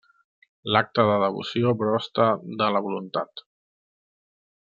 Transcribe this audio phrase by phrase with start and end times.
[0.75, 2.27] L'acte de devoció brosta
[2.63, 3.45] de la voluntat.